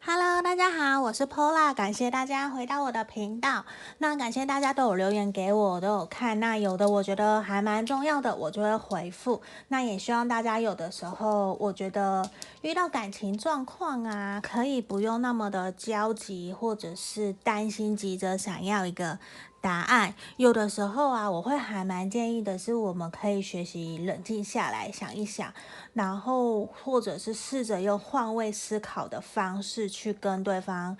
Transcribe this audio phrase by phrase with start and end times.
[0.00, 3.64] Hello，大家好，我是 Pola，感谢大家回到我的频道。
[3.98, 6.38] 那感谢大家都有留言给我，都有看。
[6.38, 9.42] 那有的我觉得还蛮重要的，我就会回复。
[9.66, 12.30] 那也希望大家有的时候，我觉得
[12.62, 19.18] 遇到感情状况啊，可以不用那么的焦急，或者是担心，急着想要一个
[19.60, 20.14] 答案。
[20.36, 25.52] 有的时候啊，我会还蛮建议的是，我们可以学习冷静下来，想一想。
[25.92, 30.96] 然后，或者是试着用换位思考的方式去跟对方，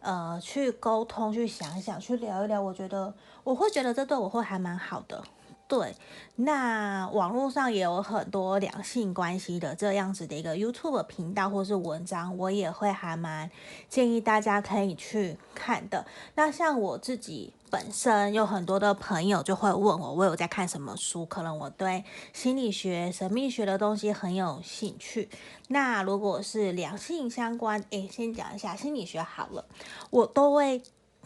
[0.00, 2.60] 呃，去沟通，去想一想，去聊一聊。
[2.60, 3.14] 我觉得
[3.44, 5.24] 我会觉得这对我会还蛮好的。
[5.66, 5.94] 对，
[6.36, 13.50] 那网络上也有很多两性关系的这样子的一个 YouTube 频道或是文章，我也会还蛮
[13.86, 16.06] 建议大家可以去看的。
[16.36, 21.24] 那像我自己本身有很多的朋友就会问我，我有在看什么书？
[21.26, 25.28] 可能我对心理学、神秘学的东西很有兴趣。
[25.68, 29.64] 那如果是两性相关，诶，先讲一下心理学好了，
[30.10, 30.82] 我都会。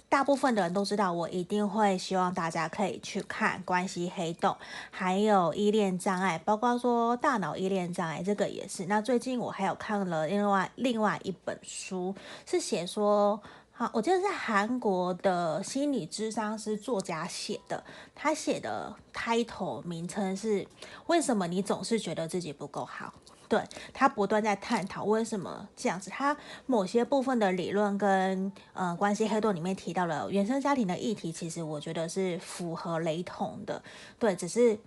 [0.08, 4.54] 大部分的人都知道，我一定会希望大家可以去看关系黑洞，
[4.90, 8.84] 还有依恋障碍，包括说大脑依恋障碍这个也是。
[8.84, 13.40] 那最近我还有看了另外另外一本书，是写说，
[13.82, 17.82] 好，我记得是韩国的心理咨商师作家写的，
[18.14, 20.64] 他写的 title 名称是
[21.08, 23.12] 为什么你总是觉得自己不够好。
[23.48, 23.60] 对，
[23.92, 33.82] 他不断在探讨为什么这样子，他某些部分的理论跟呃关系黑洞里面提到了原生家庭的议题，其实我觉得是符合雷同的。
[34.16, 34.78] 对，只是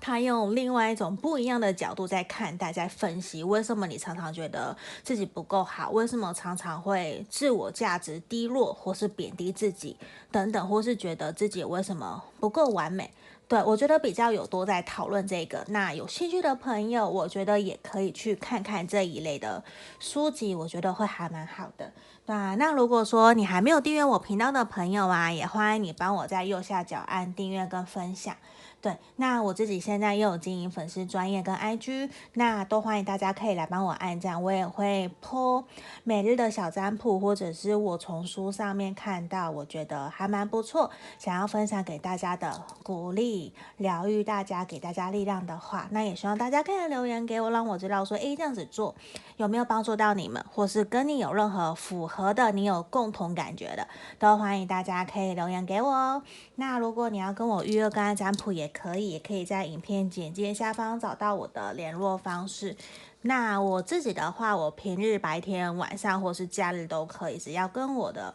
[0.00, 9.96] 他用另外一种不一样的角度在看待，在分析为什么你常常觉得自己不够好，为什么常常会自我价值低落，或是贬低自己
[10.30, 13.10] 等等，或是觉得自己为什么不够完美。
[13.48, 19.62] 对，我觉得比较有多在讨论这个，那有兴趣的朋友，我觉得也可以去看看这一类的
[20.00, 21.92] 书籍，我觉得会还蛮好的。
[22.26, 28.34] 那，那如果说你还没有订阅我频道的朋友啊，也欢迎你帮我在右下角按订阅跟分享。
[28.82, 35.64] 对，那我自己现在又有经营粉丝专业跟 IG，那都欢迎大家可以来帮我按赞，我也会 po
[36.04, 40.88] 每日的小占卜，或者是我从书上面看到我觉得还蛮不错，
[41.18, 48.94] 想要分享给大家的鼓励、疗愈大家、给大家力量的话，那也希望大家可以留言给我，让我知道说，诶，这样子做
[49.36, 53.88] 有没有帮助到你们，或是跟你有任何符合的、你有共同感觉的，
[54.20, 56.22] 都欢迎大家可以留言给我哦。
[56.54, 58.65] 那如果你要跟我预约个案占卜也。
[58.68, 62.76] 可以，也可以在影片简介下方找到我的联络方式。
[63.22, 68.34] 那我自己的话，我平日白天、晚上或是假日都可以，只要跟我的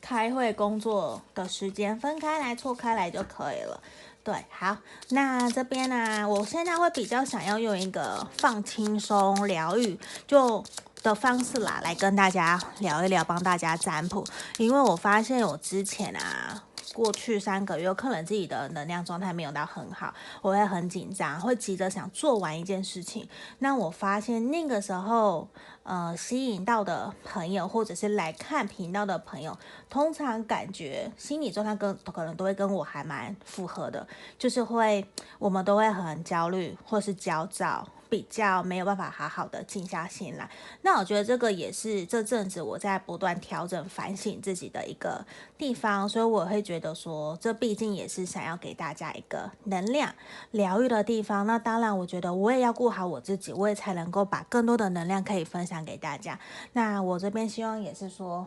[0.00, 3.80] 开会工作的时间分开来、错开来就可以了。
[4.22, 4.76] 对，好，
[5.08, 10.62] 那这边呢、我现在会比较想要用一个放轻松、疗愈就
[11.02, 14.24] 的方式啦，来跟大家聊一聊，帮大家占卜，
[14.58, 16.62] 因为我发现我之前啊。
[16.94, 23.28] 过去三个月，可能自己的能量状态没有到很好，我会很紧张，会急着想做完一件事情。
[23.58, 25.48] 那我发现那个时候，
[25.82, 29.56] 呃，吸引到的朋友，或者是来看频道的朋友，
[29.88, 34.06] 通常感觉心理状态跟可能都会跟我还蛮符合的，
[34.38, 35.06] 就是会
[35.38, 37.88] 我们都会很焦虑，或是焦躁。
[38.12, 40.50] 比较没有办法好好的静下心来，
[40.82, 45.24] 那我觉得这个也是这阵子我在不断调整、反省自己的一个
[45.56, 50.14] 地方，所以我会觉得说，这毕竟也是想要给大家一个能量
[50.50, 51.46] 疗愈的地方。
[51.46, 56.38] 那当然，我觉得我也要顾好我自己，我也才能够把更多的能量可以分享给大家。
[56.74, 58.46] 那我这边希望也是说，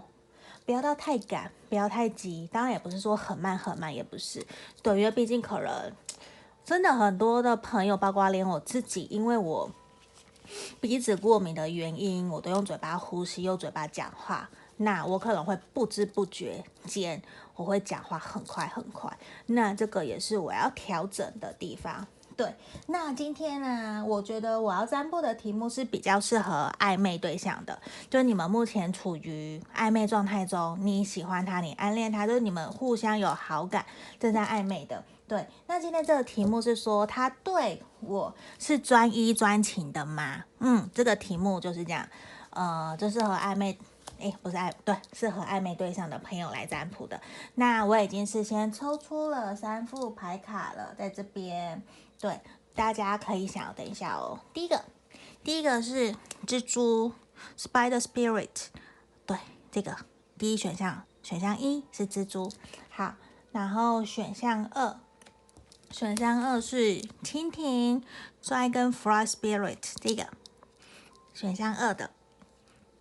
[0.64, 4.46] 不要到太赶，不要太急，当然也不是说很慢很慢，也不是，
[4.84, 5.92] 对，因为毕竟可能。
[6.66, 9.70] 真的很多的朋友，包括连我自己，因为我
[10.82, 14.50] 鼻子过敏的原因，我都用嘴巴呼吸，用嘴巴讲话。
[14.78, 17.22] 那我可能会不知不觉间，
[17.56, 19.16] 我会讲话很快很快。
[19.46, 22.06] 那这个也是我要调整的地方。
[22.36, 22.54] 对，
[22.88, 33.86] 那今天呢，我觉得我要占卜的题目是比较适合暧昧对象的，就你们目前处于暧昧状态中，你喜欢他，你暗恋他，就是你们互相有好感，
[34.20, 35.02] 正在暧昧的。
[35.28, 40.44] 对，那今天这个题目是说，他对我是专一专情的吗？
[40.60, 42.08] 嗯，这个题目就是这样，
[42.52, 43.76] 呃，就是和暧昧，
[44.20, 47.20] 诶，不是暧，对，是和暧昧对象的朋友来占卜的。
[47.56, 51.82] 那我已经事先抽出了三副牌卡了，在这边，
[52.20, 52.40] 对，
[52.76, 54.40] 大家可以想，等一下哦。
[54.54, 54.86] 第一个，
[55.44, 57.12] 第一个是蜘蛛
[57.58, 58.68] ，Spider Spirit，
[59.26, 59.40] 对，
[59.72, 59.98] 这个
[60.38, 62.52] 第一选项，选项一是蜘蛛，
[62.92, 63.16] 好，
[63.52, 65.00] 然后选项二。
[65.92, 68.04] 选项二是蜻蜓
[68.44, 70.28] ，Dragonfly Spirit，这个
[71.34, 72.12] 选项二的。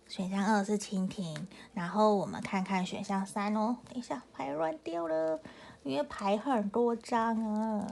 [0.07, 3.77] 选项二是蜻蜓，然后我们看看选项三哦。
[3.89, 5.41] 等一下，牌乱掉了，
[5.83, 7.85] 因为牌很多张啊。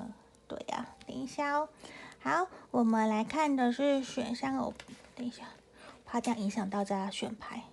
[0.47, 1.67] 对呀、等一下哦。
[2.19, 4.73] 好，我们来看的是选项哦。
[5.15, 5.43] 等一下，
[6.05, 7.63] 怕这样影响到大家选牌。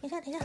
[0.00, 0.44] 等一下，等一下，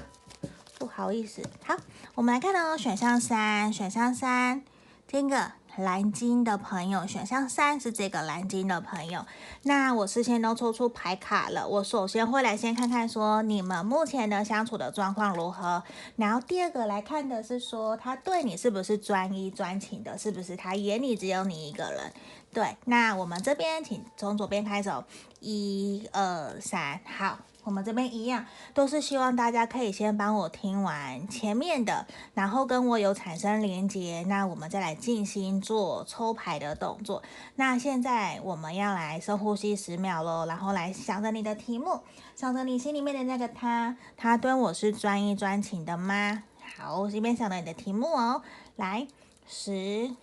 [0.77, 1.41] 不好意思。
[1.65, 1.75] 好，
[2.15, 4.63] 我们来看哦，选项三，选项三，
[5.05, 5.58] 这个。
[5.79, 9.25] 蓝金的朋友，选项三是这个蓝金的朋友。
[9.63, 11.67] 那我事先都抽出牌卡了。
[11.67, 15.81] 我首先会来先看看说你们目前的相处的状况如何。
[16.17, 22.13] 然后第二个来看的是说他对你是不是专一专情的，是不是他眼里只有你一个人？
[22.53, 22.75] 对。
[22.85, 24.91] 那我们这边请从左边开始，
[25.39, 27.39] 一二三，好。
[27.63, 37.21] 我们这边一样，都是希望大家可以先帮我听完前面的，然后跟我有产生连接，那我们再来进行做抽牌的动作。
[37.55, 41.99] 那现在我们要来深呼吸十秒喽，然后来想着你的题目，
[42.35, 46.43] 想着你心里面的那个他，他对我是专一专情的吗？
[46.77, 48.41] 好，这边想着你的题目哦，
[48.77, 49.05] 来，
[49.45, 50.15] 十、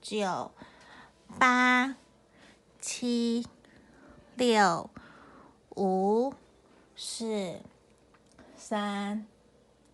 [0.00, 0.52] 九、
[1.38, 1.96] 八、
[2.80, 3.46] 七、
[4.36, 4.88] 六、
[5.76, 6.32] 五。
[7.04, 7.60] 四、
[8.56, 9.26] 三、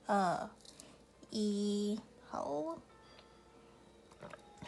[0.07, 0.51] 二、
[1.31, 1.99] 一，
[2.31, 2.77] 好，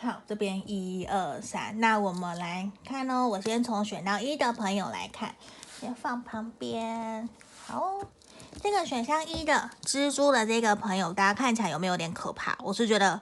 [0.01, 3.29] 好，这边一二三，那我们来看哦。
[3.29, 5.35] 我先从选到一的朋友来看，
[5.79, 7.29] 先放旁边。
[7.67, 8.01] 好，
[8.63, 12.57] 这个选项一的蜘蛛的这个朋友，大家看起来有没有点可怕？
[12.61, 13.21] 我是觉得，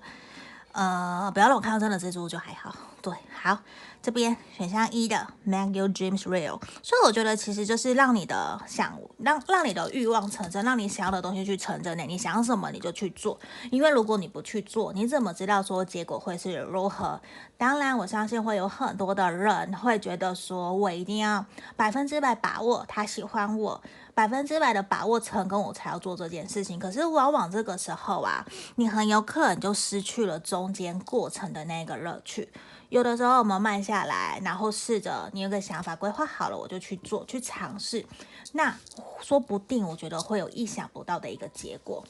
[0.71, 2.73] 呃，不要让我看到真的蜘蛛就还好。
[3.09, 3.59] 对，好。
[4.01, 12.05] 这边选项一的 Make your dreams real，所以我觉得其实就是让你的想让让你的欲望成真，让你想要的东西去成真的。
[12.05, 13.39] 你想什么你就去做，
[13.73, 17.21] 因为如果你不去做，你怎么知道说结果会是如何？
[17.59, 21.45] 当然，我相信会有很多的人会觉得说我一定要
[21.77, 23.83] 百分之百把握他喜欢我，
[24.15, 26.79] 百分之百的把握成功，我才要做这件事情。
[26.79, 28.47] 可是往往这个时候啊，
[28.77, 32.49] 你很有可能就失去了中间过程的那个乐趣。
[32.89, 38.05] 有的时候我们慢下来，然后试着你有个想法规划好了，我就去做，去尝试，
[38.53, 38.75] 那
[39.21, 42.03] 说不定我觉得会有意想不到的一个结果，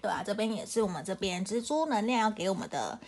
[0.00, 2.98] 对啊，这边也是我们这边蜘蛛能量要给我们的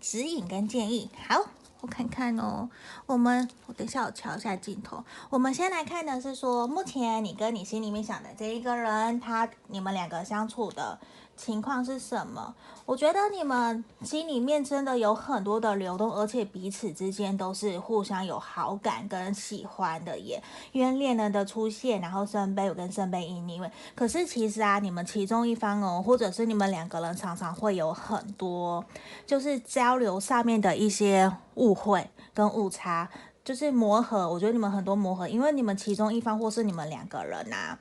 [0.00, 1.10] 指引跟建议。
[1.28, 1.44] 好，
[1.80, 2.70] 我看看哦，
[3.06, 11.00] 我们我等一下我调一下镜头，我们先来看的是说，目前你跟你心里面想的这一个人，他你们两个相处的。
[11.36, 12.54] 情况是什么？
[12.86, 20.42] 我觉得你们心里面真的有很多的流动，而且彼此之间都是互相有好感跟喜欢的耶。
[20.72, 23.70] 因为恋人的出现，然后圣杯五跟圣杯一逆位。
[23.94, 28.84] 可是其实啊，你们其中一方哦，或者是你们两个人常常会有很多，
[29.26, 33.08] 就是交流上面的一些误会跟误差，
[33.42, 34.30] 就是磨合。
[34.30, 37.78] 我觉得你们很多磨合，因为你们其中一方或是你们两个人啊，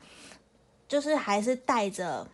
[0.87, 2.27] 就是还是带着。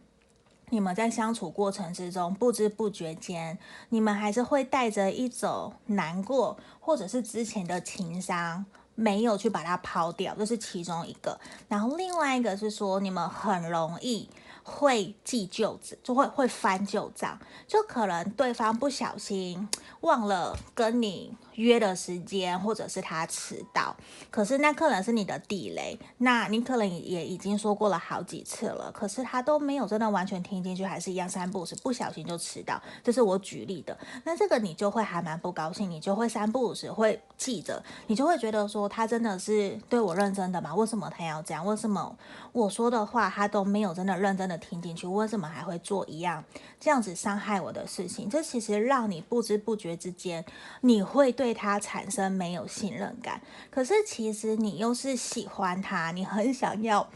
[0.70, 3.58] 你们在相处过程之中，不知不觉间，
[3.90, 11.40] 你们还是会带着一种难过，或者是之前的情伤，没有去把它抛掉，这是其中一个。
[11.68, 14.30] 然后另外一个是说，你们很容易。
[14.70, 17.38] 会记旧子，就会会翻旧账，
[17.68, 19.68] 就可能对方不小心
[20.02, 23.94] 忘了跟你约的时间，或者是他迟到，
[24.30, 40.74] 可是那可能是你的地雷，那你可能也已经说过了好几次了，可是他都没有真的完全听进去，还是一样三不五时不小心就迟到，这是我举例的，那这个你就会还蛮不高兴，你就会三不五时会记着，你就会觉得说他真的是对我认真的吗？
[40.76, 41.66] 为什么他要这样？
[41.66, 42.16] 为什么
[42.54, 44.59] 我说的话他都没有真的认真的？
[44.60, 46.44] 听进去，为什么还会做一样
[46.80, 48.30] 这样子伤害我的事情？
[48.30, 50.46] 这其实让你不知不觉之间，
[50.82, 53.42] 你会对他产生没有信任感。
[53.72, 57.10] 可是其实你又是喜欢他，你很想要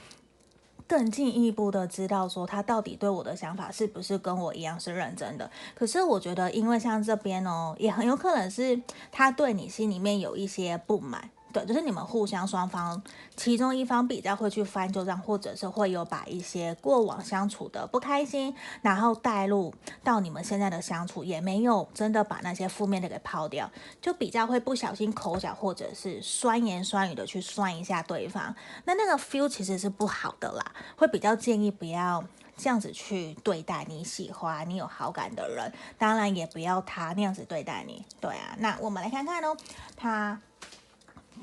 [0.88, 5.50] 更进一步的知道说他到底对我的想法是不是跟我一样是认真的。
[5.76, 8.82] 可是我觉得，因为像这边哦，也很有可能是
[9.12, 11.30] 他对你心里面有一些不满。
[11.54, 13.00] 对，就是你们互相双方，
[13.38, 19.72] 其中一方比较会去翻旧账，或者是会有把一些过往相处的不开心，然后带入
[20.04, 23.70] 到你们现在的相处，也没有真的把那些负面的给抛掉，
[24.02, 28.56] 就比较会不小心口角或者是酸言酸语的去酸一下对方，
[28.86, 32.24] 那那个 feel 其实是不好的啦，会比较建议不要
[32.58, 38.04] 这样子去对待你喜欢、你有好感的人，当然也不要他那样子对待你。
[38.20, 39.56] 对啊，那我们来看看哦，
[39.96, 40.40] 他。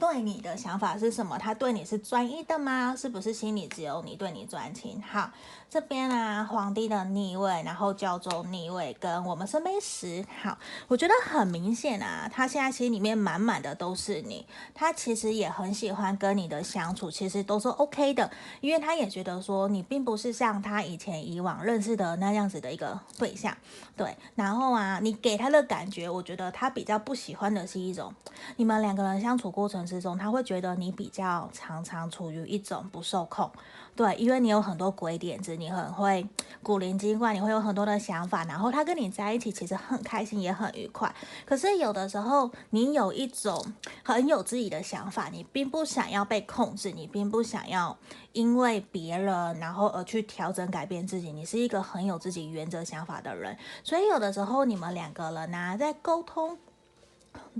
[0.00, 1.36] 对你的想法是什么？
[1.38, 2.96] 他对你是专一的吗？
[2.96, 5.00] 是不是心里只有你对你专情？
[5.02, 5.30] 好，
[5.70, 10.26] 这边啊，皇帝的逆位，然后教宗逆位，跟我们圣杯十。
[10.42, 10.58] 好，
[10.88, 18.28] 我觉得很明显啊，他现在心里面满满的都是你，他其实也很喜欢跟你的相处，其实都是 OK 的，
[18.60, 23.56] 因为他也觉得说你并不是像他以前以往认识的那样子的一个对象，
[23.96, 24.16] 对。
[24.34, 28.12] 然后啊，你给他的感觉，我觉得他比较不喜欢的是一种，
[28.56, 33.48] 你们两个人相处过程之中，他会觉得你比较常常处于一种不受控，
[34.00, 36.26] 对，因为你有很多鬼点子，你很会
[36.62, 41.14] 古灵精怪，你会有很多的想法，然后他跟你在一起其实很开心，也很愉快。
[41.44, 43.62] 可是有的时候，你有一种
[44.02, 47.94] 很有自己的想法，你并不想要被控制，你并不想要
[48.32, 53.54] 因为别人然后而去调整改变自己，你是一个很有自己原则想法的人，
[53.84, 56.56] 所以有的时候你们两个人呢、在沟通。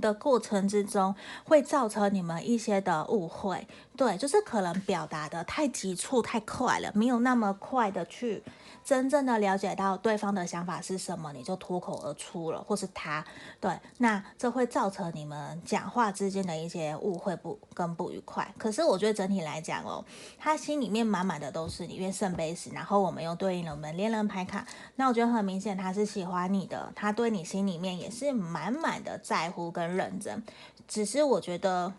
[0.01, 1.13] 的过程之中
[1.43, 8.43] 会造成你们一些的误会，对，就是可能表达的太急促、太快了，没有那么快的去。
[8.83, 13.23] 真正的了解到对方的想法是什么，你就脱口而出了，或是他，
[13.59, 18.53] 对，那这会造成你们讲话之间的一些误会不跟不愉快。
[18.57, 20.03] 可是我觉得整体来讲哦，
[20.37, 30.43] 他心里面满满的都是你，因为圣杯十，然后我们又对应了我们恋人牌卡，那我觉得很明显他是喜欢你的，他对你心里面也是满满的在乎跟认真，
[30.87, 31.93] 只是我觉得。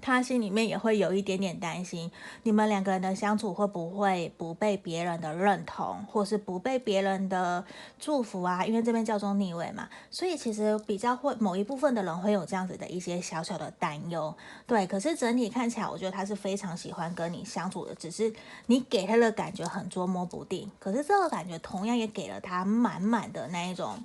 [0.00, 2.10] 他心里面也会有一点点担心，
[2.42, 7.64] 你们两个人的相处会不会不被别人的认同，或是不被别人的
[7.98, 8.64] 祝福啊？
[8.64, 14.34] 因为这边叫做逆位嘛，所以其实比较会某一部分的人会有这样子的一些小小的担忧。
[14.66, 18.32] 对，可是整体看起来，我觉得他是非常喜欢跟你相处的，只是
[18.66, 20.70] 你给他的感觉很捉摸不定。
[20.78, 23.98] 可是这个感觉同样也给了他满满的那一种。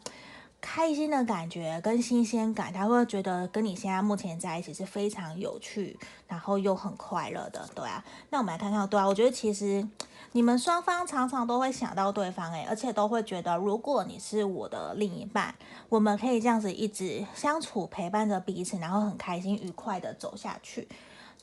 [0.65, 5.95] 开心的感觉跟新鲜感，他会觉得跟你现在目前在一起是非常有趣，
[6.27, 8.03] 然后又很快乐的，对啊。
[8.31, 9.88] 那我们来看看，对啊，我觉得其实
[10.31, 15.53] 你们双方常常都会想到对方，诶，而且都会觉得，如果你是我的另一半，
[15.88, 20.88] 我们可以这样子一直相处，陪伴着彼此，然后很开心、愉快的走下去。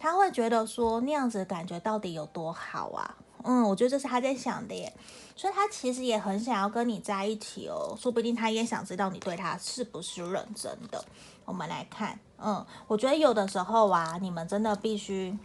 [0.00, 3.14] 他会觉得说，那样子感觉到底有多好啊？
[3.44, 4.92] 嗯，我觉得这是他在想的耶。
[5.34, 11.02] 所以他其实也很想要跟你在一起哦，说不定他也想知道你对他是不是认真的。
[11.44, 15.36] 我们来看，嗯，我觉得有的时候啊，你们真的必须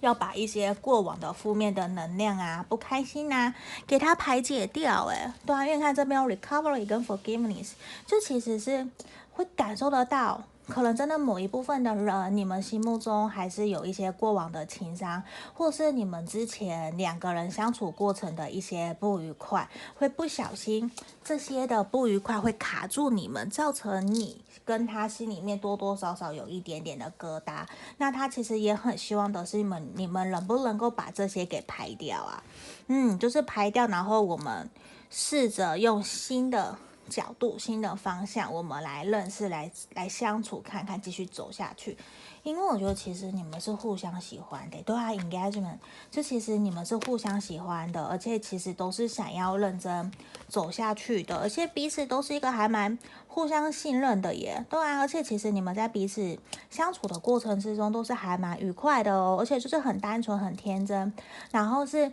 [0.00, 3.54] 要把一些过往的负面的能量啊、不开心啊，
[3.86, 5.06] 给他排解掉。
[5.06, 7.72] 哎，对啊，因为看这边 recovery 跟 forgiveness，
[8.06, 8.88] 就其实是
[9.32, 10.42] 会感受得到。
[10.68, 15.20] 可能真的某一部分的人，你们心目中还是有一些过往的情伤，
[15.52, 20.88] 或是你们之前两个人相处过程的一些不愉快，会不小心
[21.24, 27.66] 这些的不愉快会卡住你们，造成你跟他心里面多多少少有一点点的疙瘩。
[27.96, 32.44] 那他其实也很希望的是你们，你们能不能够把这些给排掉啊？
[32.86, 34.70] 嗯，就是排掉，然后我们
[35.10, 36.78] 试着用新的。
[37.10, 41.98] 角度、新的方向，我们来认识、来来相处，看看继续走下去。
[42.42, 45.76] 因为我觉得其实你们是互相喜欢的，对啊，engagement，
[46.10, 50.10] 就其实你们是互相喜欢的，而且其实都是想要认真
[50.48, 52.98] 走下去的，而且彼此都是一个还蛮
[53.28, 56.38] 互相信任的耶，对啊，而且其实你们在彼此
[56.70, 61.12] 相处的过程之中都是还蛮愉快的哦，而且就是很单纯、很天真，
[61.50, 62.10] 然后是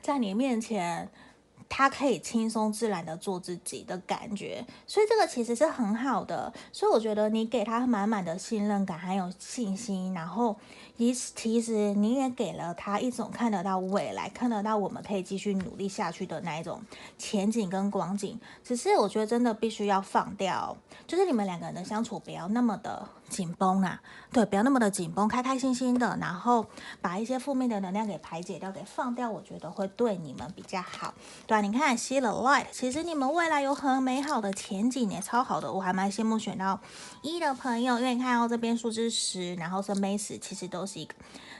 [0.00, 1.08] 在你面前。
[1.74, 6.52] 他可以轻松自然的做自己的感觉，所以这个其实是很好的。
[6.70, 10.54] 所以我觉得你给他满满的信任感，还有信心，然后
[11.34, 16.82] 其实你也给了他一种看得到未来，看得到我们可以继续努力下去的那一种
[17.16, 18.38] 前景跟光景。
[18.62, 20.76] 只是我觉得真的必须要放掉，
[21.06, 23.08] 就是你们两个人的相处不要那么的。
[23.32, 23.98] 紧绷啊，
[24.30, 26.66] 对，不要那么的紧绷，开开心心的，然后
[27.00, 31.14] 把一些负面的能量给排解掉，给放掉，我觉得会对你们比较好。
[31.46, 35.72] 对啊，你看吸了 light，其实你们未来有很美好的前景，也超好的。
[35.72, 36.78] 我还蛮羡慕选到
[37.22, 41.14] 一的朋友，因为你看到这边数字十，然后圣杯十，其实都是一个，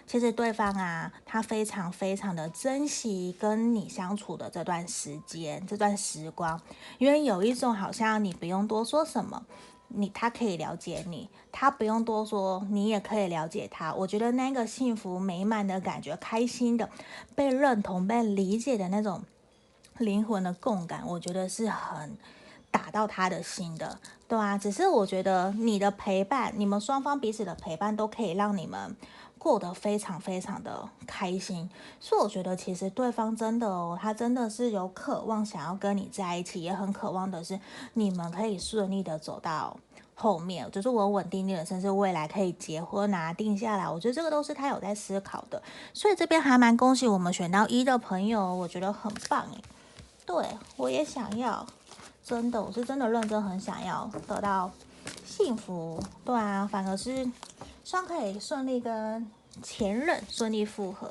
[0.06, 6.60] 其实对方啊，他非常非常的珍惜跟你相处的这段时间，这段时光，
[6.98, 9.42] 因为有一种好像你不用多说什么。
[9.94, 13.92] 你他可以了解你，他不用多说，你也可以了解他。
[13.94, 16.88] 我觉得那个幸福美满的感觉，开心的，
[17.34, 19.22] 被认同、被理解的那种
[19.98, 22.16] 灵魂的共感，我觉得是很
[22.70, 24.56] 打到他的心的，对啊。
[24.56, 28.96] 只是我觉得你的陪伴，你们双方彼此的陪伴，都可以让你们
[29.42, 31.68] 过得非常非常的开心。
[31.98, 37.58] 所以我觉得其实对方真的哦，他真的是有渴望想要跟你在一起，也很渴望的是
[37.94, 39.76] 你们可以顺利的走到。
[40.14, 43.88] 后面，就是稳稳定定的，甚至未来可以结婚啊，定下来。
[43.88, 45.60] 我觉得这个都是他有在思考的，
[45.92, 49.60] 所以这边还蛮恭喜我们选到一的朋友，我觉得很棒诶。
[50.24, 50.46] 对，
[50.76, 51.66] 我也想要，
[52.24, 54.70] 真的，我是真的认真很想要得到
[55.24, 56.00] 幸福。
[56.24, 57.28] 对啊，反而是
[57.84, 59.30] 希望可以顺利跟
[59.62, 61.10] 前任顺利复合，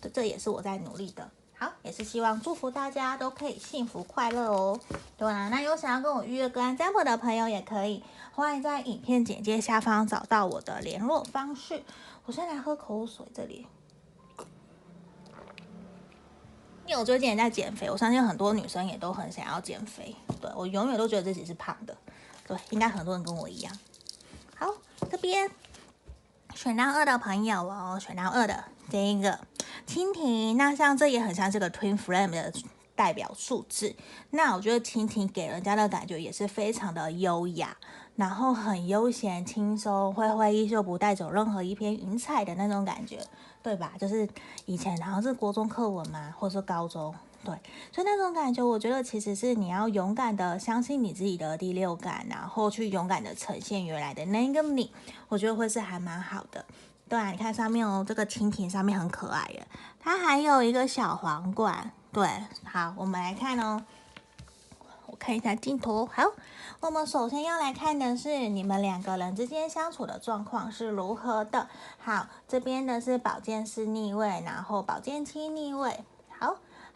[0.00, 1.30] 这这也是我在努力的。
[1.56, 4.78] 好，也是希望祝福大家都可以幸福快乐哦。
[5.16, 11.82] 对啊，那有想要跟我预约个案占卜的朋友也可以，欢迎在影片简介下方找到我的联络方式。
[12.26, 13.66] 我先来喝口水，这里。
[16.86, 20.14] 因为我最近也在减肥，我相信很多女生也都很想要减肥。
[20.40, 21.96] 对，我永远都觉得自己是胖的，
[22.46, 23.78] 对，应该很多人跟我一样。
[24.54, 24.72] 好，
[25.10, 25.50] 这边
[26.58, 29.38] 选到二的朋友哦，选到二的这一个。
[29.86, 32.52] 蜻蜓，那像这也很像这个 Twin Flame 的
[32.96, 33.94] 代表数字。
[34.30, 37.76] 那我觉得蜻蜓给人家的感觉也是非常的优雅，
[38.16, 43.20] 然后很悠闲轻松，挥挥衣袖不带走任何一片云彩的那种感觉，
[43.62, 43.92] 对吧？
[43.96, 44.28] 就是
[44.66, 47.14] 以前好像是国中课文嘛，或是高中，
[47.48, 47.58] 对，
[47.90, 54.92] 所以那种感觉，我觉得其实是你要勇敢的相信你自己的第六感，然后去勇敢的呈现原来的那个你，
[55.30, 56.62] 我觉得会是还蛮好的。
[57.08, 59.66] 对啊，你看上面哦，这个蜻蜓上面很可爱耶，
[59.98, 61.90] 它还有一个小皇冠。
[62.12, 62.28] 对，
[62.64, 63.82] 好，我们来看哦，
[65.06, 66.04] 我看一下镜头。
[66.04, 66.24] 好，
[66.80, 71.66] 我们首先要来看的是你们两个人之间相处的状况是如何的。
[71.96, 76.04] 好，这边的是宝剑四逆位，然后宝剑七逆位。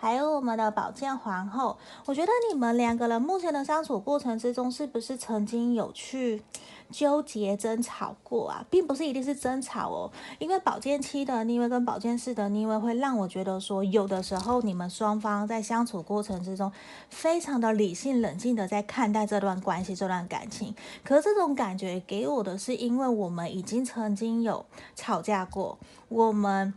[0.03, 1.79] 还有我们的宝剑皇后。
[2.07, 6.43] 我觉得你们两个人目前的相处过程之中，是不是曾经有去
[6.91, 16.73] 纠结争吵过啊，并不是一定是争吵哦，因为宝剑七的逆位跟宝剑四的逆位会让我觉得说，有的时候你们双方在相处过程之中，
[17.09, 20.75] 非常的理性冷静的在看待这段关系、这段感情。
[21.05, 24.67] 可是这种感觉给我的是，因为我们已经曾经有
[24.97, 25.79] 吵架过，
[26.09, 26.75] 我们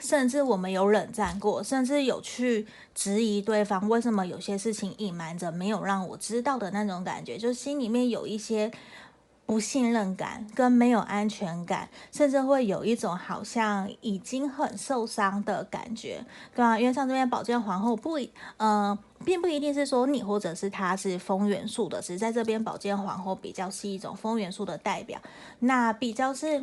[0.00, 8.70] 甚至我们有冷战过，甚至有去质疑对方为什么有些事情隐瞒着没有让我知道的那种感觉，就心里面有一些。
[9.46, 16.22] 不信任感跟没有安全感，甚至会有一种好像已经很受伤的感觉，
[16.54, 18.18] 对啊，因为像这边宝剑皇后不，
[18.58, 25.18] 呃，并不一定是说你或者是他是风元素的，只是在这边宝剑皇后比较是一种风元素的代表，
[25.60, 26.62] 那比较是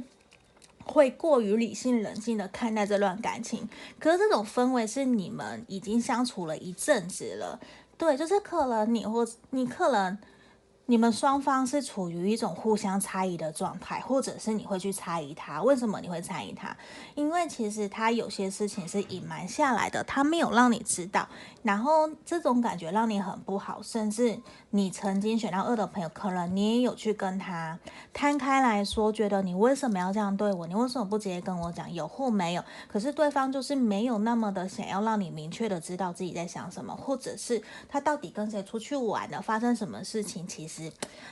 [0.86, 3.67] 会过于理性冷静的看待这段感情，
[4.00, 7.60] 可是这种氛围是你们已经相处了一阵子了，
[7.98, 10.17] 对，就是可能你或你可能。
[10.88, 16.78] 你们双方是处于一种互相猜疑的状态，或者是你会去猜疑他，为什么你会猜疑他？
[17.15, 21.28] 因为其实他有些事情是隐瞒下来的，他没有让你知道，
[21.63, 27.80] 然后这种感觉让你很不好，甚至你曾经选到二的朋友，可能你也有去跟他
[28.13, 30.67] 摊开来说，觉得你为什么要这样对我？
[30.67, 32.63] 你为什么不直接跟我讲有或没有？
[32.88, 40.74] 可是对方就是没有那么的想要让你明确的知道自己在想什么，或者是他到底跟谁出去玩了，发生什么事情，其实。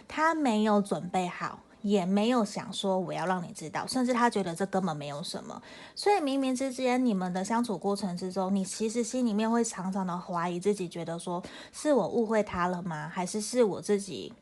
[0.08, 5.62] 他没有准备好，也没有想说我要让你知道，甚至他觉得这根本没有什么。
[5.95, 13.10] 所以冥冥之间，你们的相处过程之中，你其实心里面会常常的怀疑自己，觉得说是我误会他了吗？
[13.13, 14.34] 还是是我自己？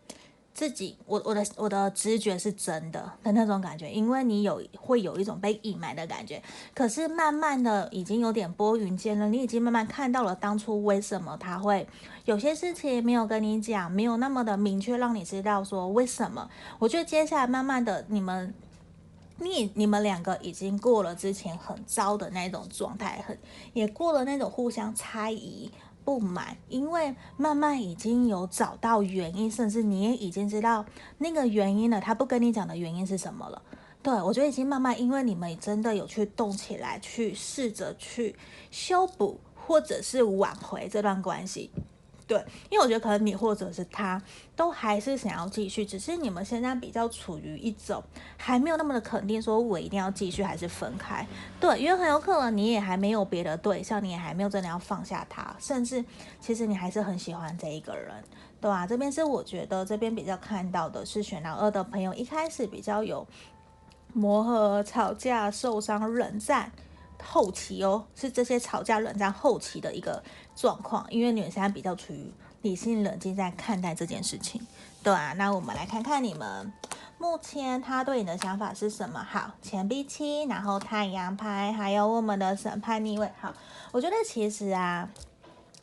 [0.54, 6.44] 自己，我我的我的直觉是真的的那种感觉，因为你有会有一种被隐瞒的感觉，
[6.76, 11.88] 可是慢慢的已经有点拨云见日，你已经慢慢看到了当初为什么他会
[12.26, 16.50] 有些事情没有跟你讲，没有那么的明确让你知道说为什么。
[16.80, 18.54] 我觉得接下来慢慢的你们，
[19.38, 23.38] 你你们两个已经过了之前很糟的那种状态，很
[23.74, 25.72] 也过了那种互相猜疑。
[26.04, 30.84] 不满，因为慢慢已经有找到原因，甚至你也已经知道
[31.20, 32.02] 那个原因了。
[32.02, 33.62] 他不跟你讲的原因是什么了？
[34.02, 38.36] 对，我觉得已经慢慢，因为你们真的有去动起来，去试着去
[38.72, 41.70] 修补，或者是挽回这段关系。
[42.32, 44.22] 对，因为我觉得可能你或者是他
[44.56, 48.02] 都还是想要继续，只是你们现在比较处于一种
[48.38, 51.28] 还没有那么的肯定，说我一定要继续还是分开。
[51.60, 56.06] 对，因为很有可能你也还没有别的对象，你也还没有真的要放下他，甚至
[56.40, 58.24] 其实你还是很喜欢这一个人，
[58.62, 63.28] 对啊，这边是我觉得这边比较看到的是选到二的朋友，一开始比较有
[64.14, 66.72] 磨合、吵架、受伤、冷战。
[67.24, 70.24] 后期哦，是这些吵架冷战后期的一个
[70.56, 74.62] 状况，因为你们现在比较处于理性冷静在看待这件事情，
[75.02, 76.72] 对啊，那我们来看看你们
[77.18, 79.26] 目前他对你的想法是什么？
[79.28, 83.32] 好，钱币七，然后太阳牌，还有我们的审判逆位。
[83.40, 83.54] 好，
[83.92, 85.10] 我觉得其实啊，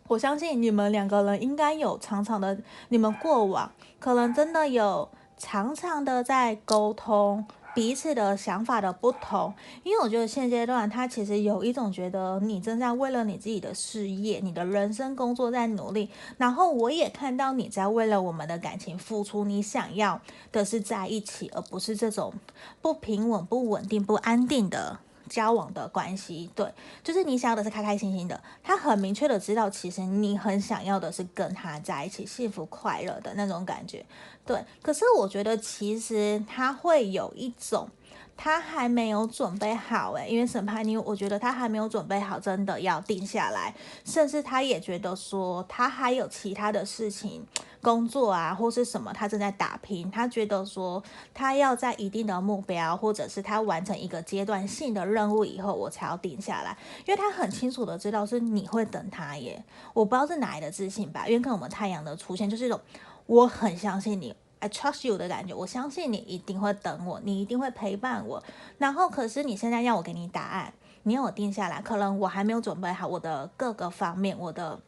[0.06, 7.46] 我相信你们两个人应该有长长的，你们过往可能真的有常常的在沟通。
[7.78, 22.34] 彼此的想法的不同，因为我觉得现阶段他其实有一种觉得你正在为了你自己的事业、你的人生工作在努力，然后我也看到你在为了我们的感情付出，你想要的是在一起，而不是这种
[22.82, 24.98] 不平稳、不稳定、不安定的。
[25.28, 26.66] 交往的关系，对，
[27.02, 28.40] 就是你想要的是开开心心的。
[28.62, 34.04] 他很明确的知道，其实你很想要的是跟他在一起，幸福快乐的那种感觉，
[34.44, 34.64] 对。
[34.82, 37.88] 可是我觉得，其实他会有一种。
[38.40, 43.74] 他还没有准备好诶，因为审判你，我觉得他还没有准备好，真的要定下来。
[44.04, 47.44] 甚至他也觉得说，他还有其他的事情、
[47.80, 50.10] 工作啊，或是什么，他正在打拼。
[50.10, 56.76] 他觉得说，他要在一定的目标，或者是他完成一个阶段性的任务以后，我才要定下来。
[57.06, 59.64] 因为他很清楚的知道是你会等他耶。
[59.94, 62.80] 我不知道是哪来的自信吧，因为跟我们太阳的出现就是一种，
[63.26, 64.34] 我很相信你。
[64.58, 68.42] I trust you 的感觉，我相信你一定会等我，你一定会陪伴我。
[68.78, 74.80] 然后，可是你现在要我给你答案，你要我定下来，可能我还没有准备好我的各个方面，我的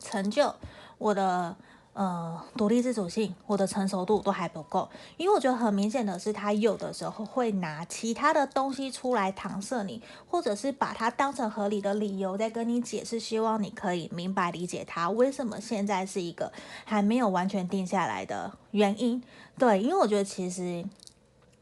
[0.00, 0.52] 成就，
[0.98, 1.54] 我的。
[1.98, 16.52] 呃，独立自主性，我的成熟度都还不够，因为我觉得很明显的是，他有的时候会拿其他的东西出来搪塞你，或者是把它当成合理的理由在跟你解释，希望你可以明白理解他为什么现在是一个
[16.84, 19.22] 还没有完全定下来的原因。
[19.56, 20.84] 对，因为我觉得其实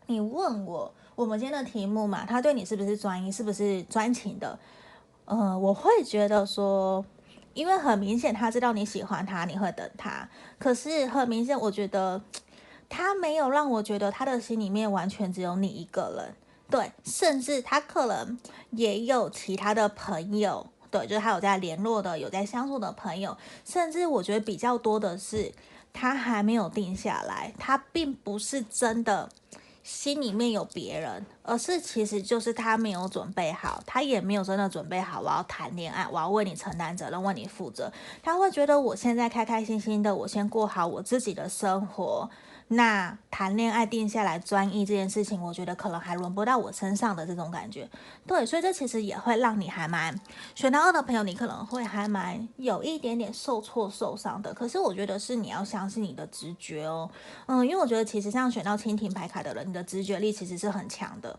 [0.07, 4.59] 你问我我们今天的题目嘛，他对你是不是专一，是不是专情的？
[5.27, 7.05] 呃，我会觉得说。
[7.55, 10.29] 因为很明显，他知道你喜欢他，你会等他。
[10.59, 12.21] 可是很明显，我觉得
[12.89, 16.35] 他没有让我觉得他的心里面完全只有你一个人。
[16.69, 18.39] 对，甚至他可能
[18.71, 20.67] 也有其他的朋友。
[20.91, 23.37] 对，就是他有在联络的，有在相处的朋友。
[23.65, 25.53] 甚至我觉得比较多的是，
[25.93, 29.29] 他还没有定下来，他并不是真的。
[29.85, 35.21] 心里面有别人，而是其实就是他没有准备好，他也没有真的准备好。
[35.21, 37.93] 我要谈恋爱，我要为你承担责任，为你负责。
[38.23, 42.31] 他会觉得我现在开开心心的，我先过好我自己的生活。
[42.69, 47.89] 那谈恋爱定下来专一这件事情，我觉得可能还轮不到我身上的这种感觉。
[48.27, 50.19] 对，所以这其实也会让你还蛮
[50.55, 54.53] 选到二的朋友，你可能会还蛮有一点点受挫受伤的。
[54.55, 57.09] 可是我觉得是你要相信你的直觉哦，
[57.47, 61.39] 嗯，因为我觉得其实像选到蜻蜓牌卡的人，你的直觉力其实是很强的。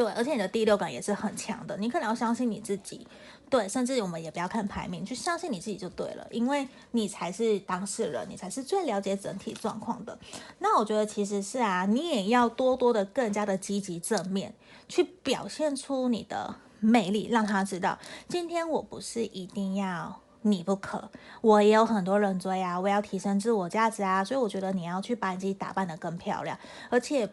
[0.00, 3.06] 对，而且你的第六感也是很强的，你可能要相信你自己。
[3.50, 10.18] 对，甚至我们也不要看排名，去相信你自己就对了，因为你才是当事人，你才是最了解整体状况的。
[10.60, 14.54] 那我觉得其实是啊，你也要多多的更加的积极正面，
[14.88, 21.10] 去表现出你的魅力，让他知道，今天我不是一定要你不可，
[21.42, 26.58] 我也有很多人追啊，我要提升自我价值啊，所以我觉得你要去把你自己打扮得更漂亮，
[26.88, 27.30] 而且。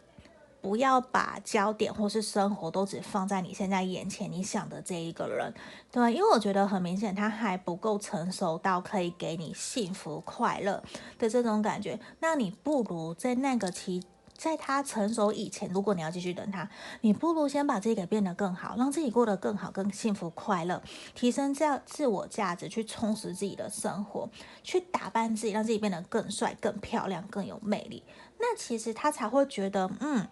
[0.68, 5.54] 不要把焦点或是生活都只放在你现在眼前你想的这一个人，
[5.90, 10.84] 对，因为我觉得很明显他还不够成熟到可以给你幸福快乐
[11.18, 11.98] 的这种感觉。
[12.20, 14.04] 那你不如在那个期，
[14.36, 20.84] 在他成熟以前，如果你要继续等他，你不如先把自己给变得更好，让自己过得更好、更幸福快乐，
[21.16, 24.30] 提升这样自我价值，去充实自己的生活，
[24.64, 28.04] 去打扮自己，让自己变得更帅、更漂亮、更有魅力。
[28.38, 30.28] 那其实他才会觉得，嗯。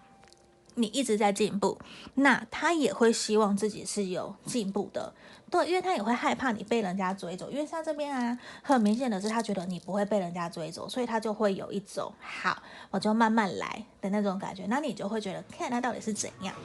[0.75, 1.77] 你一直在进步，
[2.15, 5.13] 那他也会希望自己是有进步的，
[5.49, 12.61] 对，因为他也会害怕你被人家追走，因为像这边啊，很明显的是他觉得你不会被人家追走，所以他就会有一种好，
[12.91, 16.55] 我就慢慢来的那种感觉，那你就会觉得看他到底是怎样，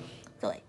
[0.40, 0.62] 对。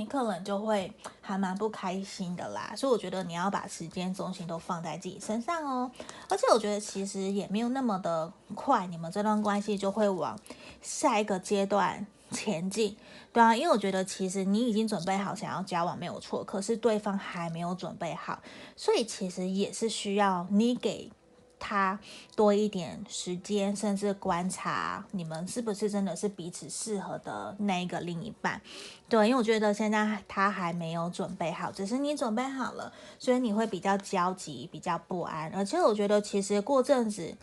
[0.00, 5.90] 你可能就会还蛮不开心的啦，所以我觉得你要把时间重心都放在自己身上哦。
[6.30, 10.38] 而且我觉得其实也没有那么的快，你们这段关系就会往
[10.80, 12.96] 下一个阶段前进，
[13.30, 18.40] 对啊，因为我觉得其实你已经准备好想要交往没有错，可是对方还没有准备好，
[18.74, 21.12] 所以其实也是需要你给。
[21.60, 21.96] 他
[22.34, 28.60] 多一点时间，甚至观察你们是不是真的是彼此适合的那一个另一半。
[29.08, 35.52] 对，因为我觉得现在他还没有准备好，只是你准备好了，所以你会比较焦急，比较不安。
[35.54, 37.36] 而且我觉得其实过阵子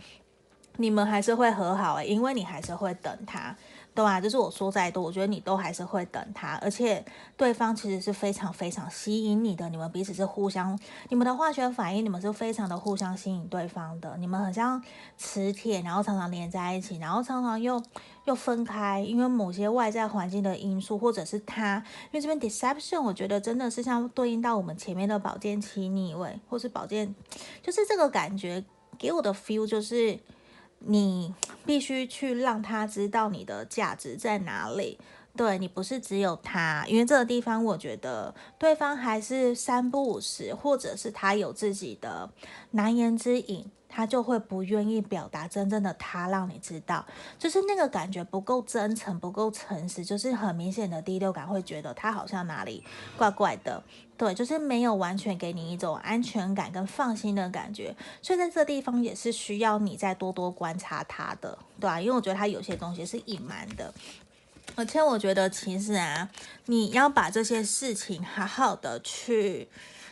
[0.77, 3.55] 你们还是会和好欸，因为你还是会等他。
[3.97, 7.03] 对啊，就是我说再多，我觉得你都还是会等他，而且
[7.35, 10.77] 对方其实是非常非常吸引你的，你们彼此是互相，
[11.09, 14.79] 你们的化学反应，你们是非常的互相吸引对方的，你们很像
[15.17, 17.81] 磁铁，然后常常连在一起，然后常常又
[18.25, 27.15] 又分开，因为某些外在环境的因素，或者是他，因为这边 deception，我觉得真的是像对应到我们前面的宝剑七逆位，或是宝剑，
[27.63, 28.63] 就是这个感觉
[28.99, 30.19] 给我的 feel 就是。
[30.79, 31.33] 你
[31.67, 34.97] 必须去让他知道你的价值在哪里。
[35.35, 42.31] 对，你不是只有他，因为这个地方我觉得对方还是三不五时，或者是他有自己的
[42.71, 47.05] 难言之隐，他就会不愿意表达真正的他，让你知道，
[47.39, 52.83] 就是那个感觉不够真诚，不够诚实，就是很明显的第六感会觉得他好像哪里
[53.17, 53.83] 怪怪的，
[54.17, 63.93] 对，就是没有完全给你一种安全感跟放心的感觉，所以在这地方也是需要你再多多观察他的，对啊，因为我觉得他有些东西是隐瞒的。
[64.75, 66.29] 而且我觉得，其实啊，
[66.65, 69.69] 你要把这些事情好好的去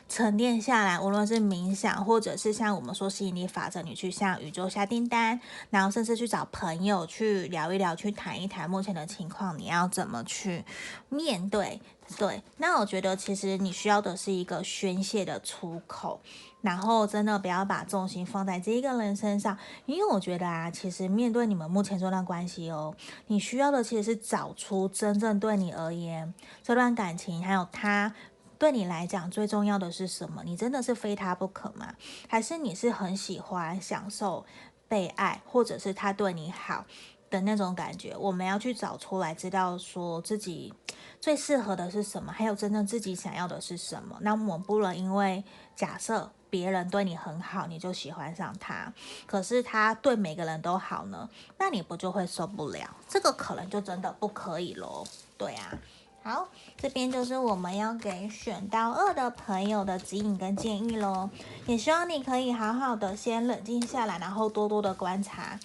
[0.08, 5.40] 沉淀下来，无论是冥想，或者是像我们说吸引力法则，你去向宇宙下订单，
[5.70, 10.64] 然后甚至去找朋友去聊一聊，去谈一谈目前的情况，你要怎么去
[11.10, 11.82] 面对？
[12.18, 16.22] 对，那我觉得其实你需要的是一个宣泄的出口。
[16.62, 22.96] 然后真的不要把重心放在这一个人身上，因为我觉得啊，其实面对你们目前这段关系哦，
[23.28, 28.12] 你需要的其实是找出真正对你而言这段感情，还有他
[28.58, 30.44] 对你来讲最重要的是什么？
[30.44, 31.94] 你真的是非他不可吗？
[32.28, 34.46] 还是你是很喜欢享受
[34.88, 36.86] 被爱，或者是他对你好
[37.30, 38.16] 的那种感觉？
[38.18, 40.74] 我们要去找出来，知道说自己
[41.20, 44.18] 最适合的是什么，还有真正自己想要的是什么。
[44.22, 45.44] 那我们不能因为
[45.76, 46.32] 假设。
[46.48, 48.94] 别人对你很好，你就喜欢上他。
[49.26, 52.96] 可是他对每个人都好呢，那你不就会受不了？
[53.10, 55.04] 这个可能就真的不可以喽。
[55.38, 55.78] 对啊，
[56.28, 61.30] 好，这边就是我们要给选到二的朋友的指引跟建议喽。
[61.68, 65.60] 也希望你可以好好的先冷静下来，然后多多的观察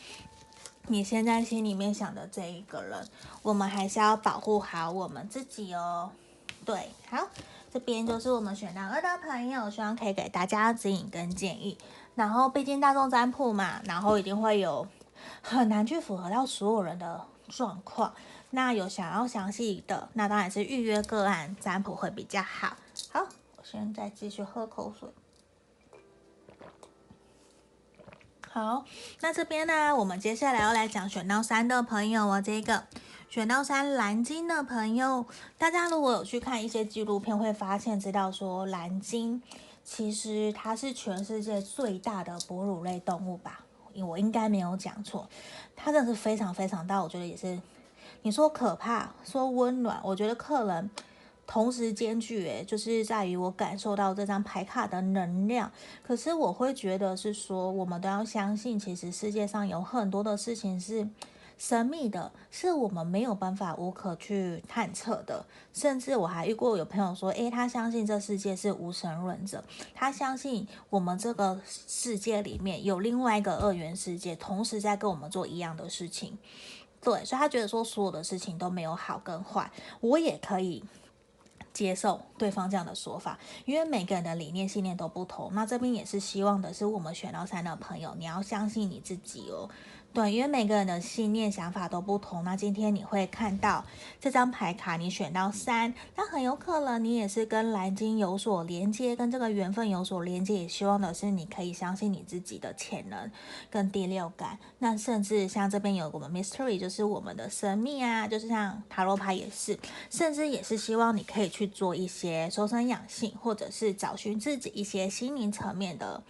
[0.89, 3.09] 你现在心里面想的这一个人。
[3.41, 6.11] 我们还是要保护好我们自己哦。
[6.67, 7.27] 对，好。
[7.73, 11.79] 这边就是我们选到二的朋友，希望可以给大家指引跟建议。
[12.15, 14.87] 然后毕竟大众占卜嘛，然后一定会有
[15.41, 18.13] 很难去符合到所有人的状况。
[18.51, 22.77] 那有想要详细的，那当然是预约个案占卜会比较好。
[23.11, 25.09] 好，我现在继续喝口水。
[28.49, 28.85] 好，
[29.21, 32.85] 那这边呢，我们接下来要来讲选到三的朋友哦，这个。
[33.29, 35.25] 选到三蓝鲸的朋友，
[35.57, 39.41] 大家如果有去看一些纪录片，会发现知道说蓝鲸
[39.85, 43.61] 其实它是全世界最大的哺乳类动物吧？
[44.05, 45.29] 我应该没有讲错，
[45.77, 47.01] 它真的是非常非常大。
[47.01, 47.57] 我觉得也是，
[48.23, 50.91] 你说可怕，说温暖，我觉得客人
[51.47, 52.47] 同时兼具。
[52.47, 55.71] 诶，就是在于我感受到这张牌卡的能量。
[56.03, 61.09] 可是我会觉得是说，我们都要相信，其实世界上有很多的事情是。
[61.61, 69.63] 神秘的是我们没有办法无可去探测的，甚至我还遇过有朋友说，诶，他相信这世界是无神论者，
[69.95, 76.39] 他相信我们这个世界里面有另外一个二元世界，同时在跟我们做一样的事情，
[77.03, 80.85] 对，所以他觉得说所有的事情都没有好跟坏，我也可以
[81.73, 89.69] 接受对方这样的说法，因为每个人的理念信念都不同，那这边也是希望的是我们选到三的朋友，你要相信你自己哦。
[90.13, 92.43] 对，因为每个人的信念、想法都不同。
[92.43, 93.85] 那今天你会看到
[94.21, 100.55] 这张牌卡，你选到三，那很有可能你也是跟蓝鲸有所连接，跟这个缘分有所连接。
[100.63, 103.31] 也希望的是你可以相信你自己的潜能
[103.71, 104.59] 跟第六感。
[104.81, 109.79] 那甚至像这边有我们 mystery，就是我们的神秘啊，就是像塔罗牌也是，
[110.11, 116.21] 甚至也是希望你可以去做一些修身养性，或者是找寻自己一些心灵层面的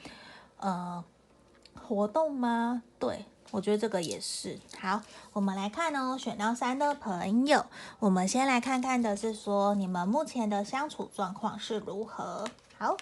[0.58, 1.02] 呃
[1.74, 2.82] 活动吗？
[2.98, 3.24] 对。
[3.52, 7.66] 我觉得这个也是好，我们来看哦，选到三的朋友，
[7.98, 12.46] 我们先来看看的是说你们目前的相处状况是如何。
[12.78, 12.96] 好，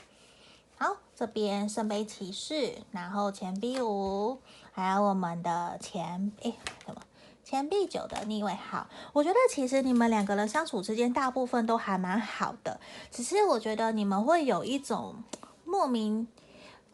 [0.77, 4.39] 好，这边圣杯骑士，然后钱币五，
[4.73, 6.55] 还有我们的钱诶，
[6.87, 7.03] 什么
[7.45, 8.55] 钱币九的逆位。
[8.55, 12.81] 好，我觉得其实你们两个人相处之间大部分都还蛮好的，
[13.11, 15.17] 只是我觉得你们会有一种
[15.65, 16.27] 莫名。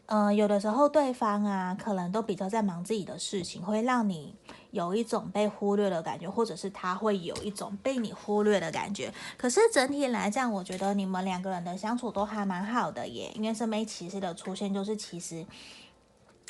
[0.07, 4.35] 嗯、有的时候对方啊，可能都比较在忙自己的事情，会让你
[4.69, 9.11] 有一种被忽略的感觉，或者是他会有一种被你忽略的感觉。
[9.35, 13.31] 可是整体来讲，我觉得你们两个人的相处都还蛮好的耶。
[13.33, 15.43] 因为圣杯骑士的出现，就是其实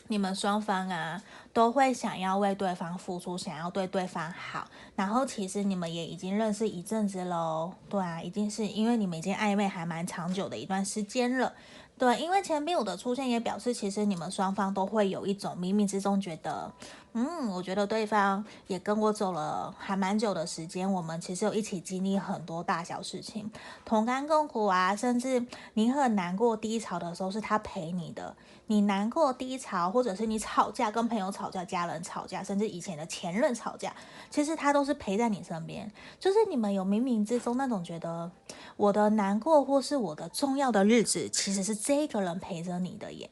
[0.08, 4.68] 你们双方啊，都会想要为对方付出，想要对对方好。
[4.98, 11.54] 然后其实你们也已经认识一阵子喽，对啊，已经是因为你们已经暧昧还蛮长久的一段时间了。
[11.98, 16.70] 对，因为钱币五的出现也表示，其实你们双方都会有一种冥冥之中觉得，
[17.18, 23.50] 嗯，我觉得对方也跟我走了还蛮久的时间，我们其实有一起经历很多大小事情，
[23.86, 28.36] 同甘共苦啊，甚至你很难过低潮的时候是他陪你的，
[28.68, 33.96] 你难过低潮或者是你吵架跟朋友吵架、家人吵架，甚至以前的前任吵架，
[34.30, 35.90] 其实他都是陪在你身边。
[36.20, 38.30] 就是你们有冥冥之中那种觉得
[38.76, 43.30] 我的难过或是我的重要的日子，其实是这个人陪着你的耶。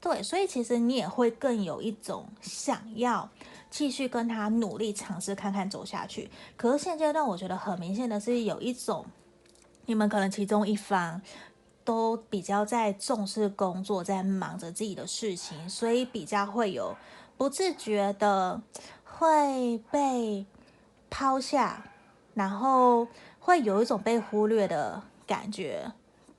[0.00, 3.28] 对，所以其实你也会更有一种想要
[3.70, 6.30] 继续跟他努力尝试看看走下去。
[6.56, 9.04] 可是现阶段我觉得很明显的是有一种，
[9.86, 11.20] 你们可能其中一方。
[11.84, 16.94] 都比较在重视工作，在忙着自己的事情，所以比较会有
[17.38, 18.60] 不自觉的
[19.04, 20.44] 会被
[21.08, 21.82] 抛下，
[22.34, 23.08] 然后
[23.40, 25.90] 会有一种被忽略的感觉。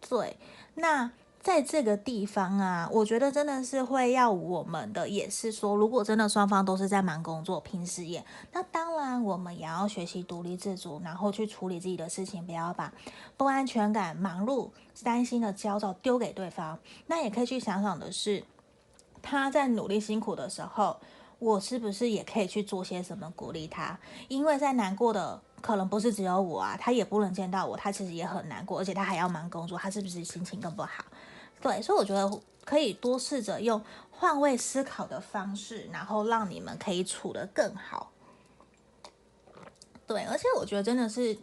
[0.08, 0.38] 对，
[0.76, 1.10] 那。
[1.42, 12.94] 在这个地方啊，我觉得真的是会要我们的，也是说，如果真的双方都是在忙工作、拼事业，那当然我们也要学习独立自主，然后去处理自己的事情，不要把
[13.38, 14.70] 不安全感、忙碌、
[15.02, 16.78] 担心的焦躁丢给对方。
[17.08, 18.44] 那也可以去想想的是，
[19.22, 20.98] 他在努力辛苦的时候，
[21.40, 23.98] 我是不是也可以去做些什么鼓励他？
[24.28, 25.42] 因为在难过的。
[25.62, 31.04] 可能不是只有我啊，他也不能见到我，他其实也很难过，而且他还要忙工作，他是不是心情更不好？
[31.62, 38.12] 对，所以我觉得可以多试着用换位思考的方式，然后让你们可以处得更好。
[40.08, 41.38] 对，而且我觉得真的是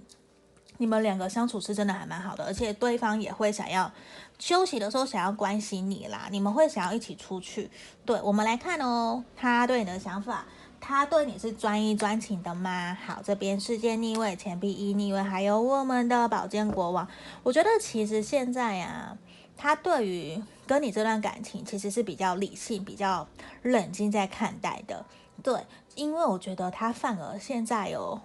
[0.78, 3.92] 你们两个相处是真的还蛮好的，而且对方也会想要
[4.38, 7.70] 休息的时候想要关心你啦，你们会想要一起出去。
[8.04, 10.46] 对，我们来看哦，他对你的想法。
[10.80, 12.96] 他对你是专一专情的吗？
[13.04, 17.08] 好，这边世界逆位、钱币一逆位，还有我们的宝剑国王。
[17.42, 19.16] 我觉得其实现在呀，
[19.56, 23.26] 他对于跟你这段感情其实是比较理性、比较
[23.62, 25.04] 冷静在看待的。
[25.42, 28.20] 对，因为我觉得他反而现在有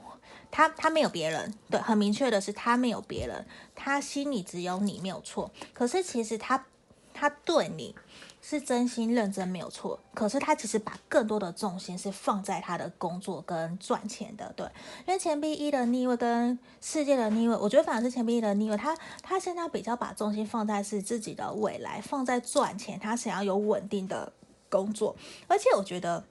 [0.51, 1.53] 他，他没有别人。
[1.69, 5.51] 对，很明确的是他没有别人，他心里只有你，没有错。
[5.73, 6.65] 可是其实他，
[7.13, 7.95] 他对你。
[8.41, 14.65] 是真心认真没有错，可是他其实把更多的重心是放在他的工作跟赚钱的，对，
[15.07, 24.33] 因为钱币一的逆位跟世界的逆位，我觉得反而是钱币一的逆位，他他现在比较把重心放在是自己的未来，放在赚钱，他想要有稳定的
[24.69, 25.15] 工作，
[25.47, 26.23] 而且我觉得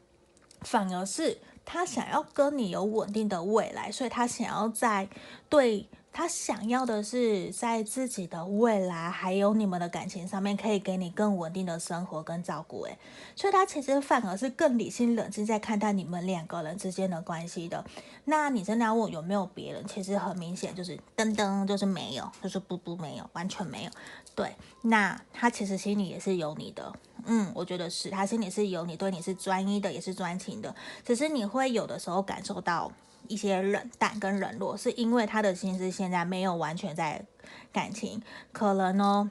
[0.62, 5.08] 反而是他想要跟你有稳定的未来，所以他想要在
[5.48, 5.88] 对。
[6.12, 12.82] 他想要的是在自己的未来，还有你们的感情上面，可以给你更稳定的生活跟照顾。
[12.82, 12.98] 诶，
[13.36, 17.84] 所以他其实反而是更理性冷静在看待你们两个人之间的关系的。
[18.24, 19.86] 那你真的要问有没有别人？
[19.86, 23.90] 其实很明显就是噔噔，就是没有，就是不不没有，完全没有。
[24.34, 26.92] 对，那他其实心里也是有你的。
[27.26, 30.74] 嗯，我觉得是他心里是有你，对你是专一的，也是专情的。
[31.04, 32.90] 只是你会有的时候感受到。
[33.30, 37.24] 一些冷淡跟冷落，是因为他的心思现在没有完全在
[37.72, 39.30] 感情，可能哦，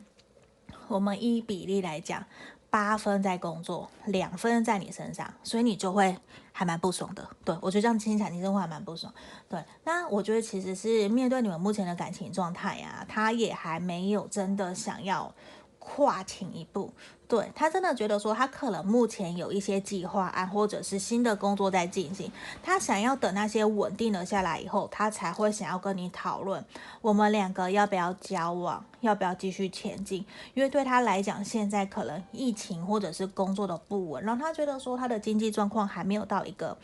[0.88, 2.26] 我们依比例来讲，
[2.70, 6.18] 八分在工作，两分在你身上，所以你就会
[6.54, 7.28] 还蛮不爽的。
[7.44, 9.14] 对，我觉得这样听起来你真的会还蛮不爽。
[9.50, 15.36] 对，那我觉得其实是面对你们目前的感情状态啊，他也还没有真的想要
[15.78, 16.94] 跨前一步。
[17.30, 22.32] 对，他真的觉得说，他可能目前有一些计划案，或者是新的工作在进行，
[22.64, 26.66] 他想要等那些稳定了下来以后，他才会想要跟你讨论，
[27.02, 30.26] 我们两个要不要交往，要不要继续前进。
[30.56, 36.76] 因为对他来讲，现在可能疫情或者是工作的不稳，让他觉得说他的经济状况还没有到一个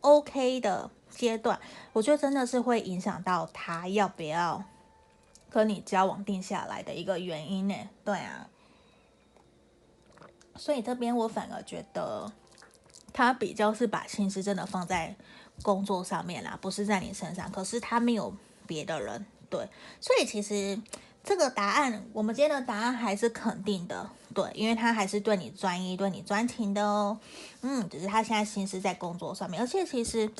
[0.00, 1.60] OK 的阶段，
[1.92, 4.64] 我觉得真的是会影响到他要不要
[5.48, 7.74] 跟你交往定下来的一个原因呢。
[8.04, 8.48] 对啊。
[10.56, 12.30] 所以这边我反而觉得，
[13.12, 15.14] 他比较是把心思真的放在
[15.62, 17.50] 工作上面啦，不是在你身上。
[17.50, 18.34] 可是他没有
[18.66, 19.68] 别的人，对。
[20.00, 20.80] 所以其实
[21.24, 27.18] 这个答案，我们今天的答案还是肯定的，对，因为他还是对你专一、对你专情的哦。
[27.62, 30.30] 嗯，只是他现在心思在工作上面，而且其实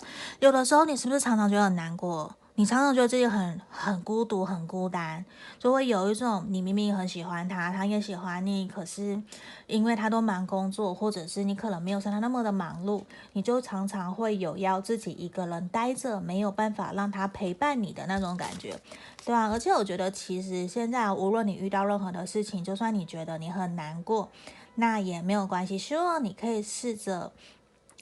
[0.40, 2.34] 有的时候，你是不是常常觉得很难过？
[2.54, 5.24] 你常常觉得自己很很孤独、很孤单，
[5.58, 9.20] 就会有一种你明明很喜欢他，他也喜欢你，可是
[9.66, 18.78] 因为他都忙工作，或者是你可能没有像他那么的忙碌，你就常常会有要自己一个人待着，没有办法让他陪伴你的那种感觉，
[19.24, 24.28] 对啊，而且我觉得其实现在无论你遇到任何的事情，就算你觉得你很难过，
[24.74, 27.32] 那也没有关系，希望你可以试着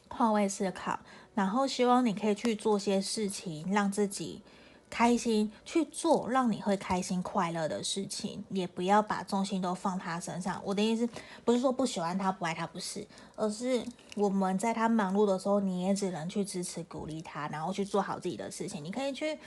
[0.09, 0.99] 换位思考。
[1.35, 4.43] 然后希望你可以去做些事情，让自己
[4.91, 10.61] 开心，去做让你会开心快乐的事情，也不要把重心都放他身上。
[10.65, 11.09] 我的意思
[11.45, 13.07] 不是说不喜欢他、不爱他，不是，
[13.37, 13.83] 而是
[14.17, 18.85] 我们在他忙碌的时候，你也只能去支持、鼓励他，然后去做好自己的事情。
[18.85, 19.39] 你可以去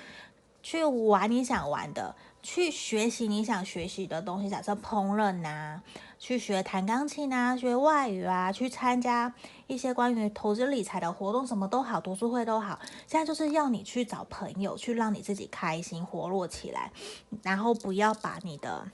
[0.64, 5.84] 去玩你想玩的，去学习你想学习的东西，假设烹饪呐、啊，
[6.18, 9.34] 去学弹钢琴啊，学外语啊，去参加
[9.68, 12.80] 一些关于投资理财的活动，什么都好，读书会都好。
[13.06, 16.92] 现在就是要你去找朋友，去让你自己开心、活络起来，
[17.42, 18.88] 然后不要把你的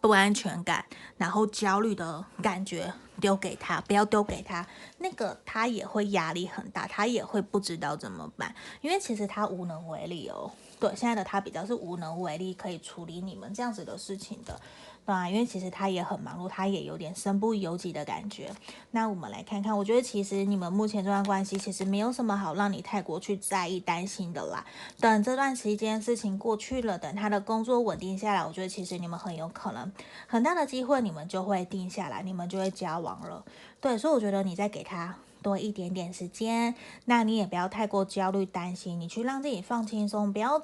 [0.00, 0.84] 不安全感，
[1.16, 4.66] 然后焦虑的感觉丢给他，不要丢给他，
[4.98, 10.50] 那个他也会压力很大，他也会不知道怎么办，因为其实他无能为力哦。
[10.80, 14.58] 对，现在的他比较是无能为力，可以处理你们这样子的事情的。
[15.06, 18.50] 对啊，因为其实他也很忙碌，他也有点身不由己的感觉。
[18.92, 24.64] 那我们来看看，我觉得其实你们目前这段关系其实没有什么好让你太过去在意、担心的啦。
[25.00, 29.90] 等这段时间事情过去了，等他的工作稳定下来，我觉得其实你们很有可能
[30.26, 33.44] 很大的机会，你们就会定下来，你们就会交往了。
[33.80, 36.74] 对，所以我觉得你再给他多一点点时间，
[37.04, 40.62] 那你也不要太过焦虑、担心，你去让自己放轻松，不要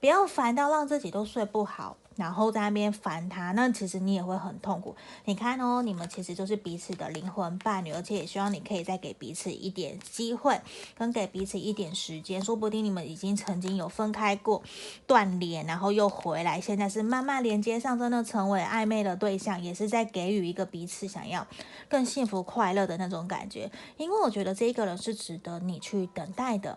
[0.00, 1.96] 不要烦到让自己都睡不好。
[2.18, 4.96] 然后在那边烦他，那其实你也会很痛苦。
[5.24, 10.60] 你看哦，你们其实就是彼此的灵魂伴侣，而且也希望你可以再给彼此一点机会，
[10.96, 12.42] 跟给彼此一点时间。
[12.42, 14.60] 说不定你们已经曾经有分开过、
[15.06, 21.46] 断联，然后又回来，现在是慢慢连接上，真的成为暧昧的对象，也是在给予一个彼此想要
[21.88, 23.70] 更幸福快乐的那种感觉。
[23.96, 26.76] 因为我觉得这个人是值得你去等待的。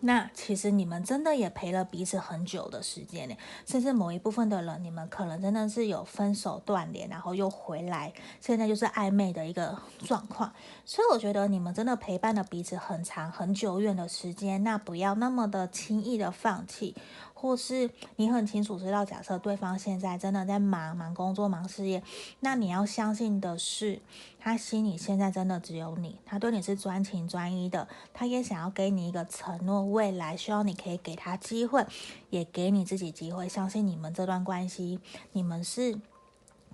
[0.00, 3.36] 那其实你们真的也陪了彼此很久的时间呢，
[3.66, 10.52] 甚至某一部分的人，你们可能真的是有分手断联，然后又回来，现在就是暧昧的一个状况。
[10.84, 16.96] 所以我觉得你们真的陪伴了彼此很长、很久远的时间，那不要那么的轻易的放弃。
[17.40, 22.02] 或是你很清楚知道，假设对方现在真的在忙忙工作、忙事业，
[22.40, 24.02] 那你要相信的是，
[24.38, 31.86] 他心里现在真的只有你，他对你是专情专一的，他也想要给你一个承诺，未来希望你可以给他机会，
[32.28, 35.00] 也给你自己机会，相信你们这段关系，
[35.32, 35.98] 你们是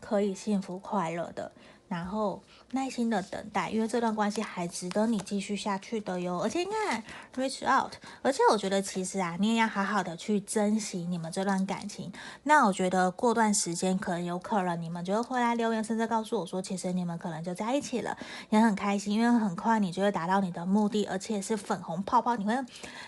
[0.01, 1.53] 可以幸福快乐的。
[1.89, 2.43] 然后
[2.73, 6.41] 耐心的等待，因为这段关系还值得你继续下去的哟。
[6.41, 7.03] 而且你看
[7.37, 7.93] ，reach out，
[8.23, 12.13] 而且我觉得其实啊，你也要好好的去珍惜你们这段感情。
[12.43, 18.17] 那我觉得过段时间可能有可能你们就会回来留言，甚至告诉我说，其实你们可能就在一起了，
[18.51, 22.53] 也很开心，因为很快你就会达到你的目的，而且是粉红泡泡，你会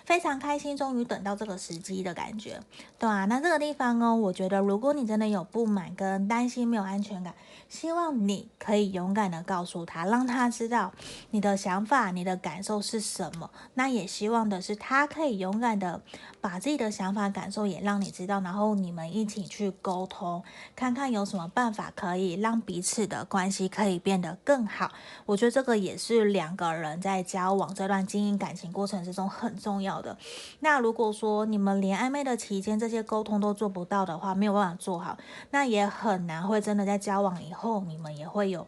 [0.05, 2.61] 非常开心，终于等到这个时机的感觉，
[2.99, 7.35] 对啊，那这个地方哦，我觉得如果你真的有不满跟担心，没有安全感。
[7.69, 10.93] 希望你可以勇敢的告诉他，让他知道
[11.31, 13.49] 你的想法、你的感受是什么。
[13.73, 16.03] 那也希望的是，他可以勇敢的
[16.43, 20.45] 把自己的想法、感受也让你知道，然后你们一起去沟通，
[20.77, 24.93] 看看有什么办法可以让彼此的关系可以变得更好。
[25.25, 30.19] 我觉得这个也是两个人在交往这段经营感情过程之中很重要的。
[30.61, 35.17] 那如果说你们连暧昧的期间这些沟通都做不到的话，没有办法做好，
[35.53, 37.79] 那也很难会真的在交往以后。
[37.87, 38.67] 你们也会有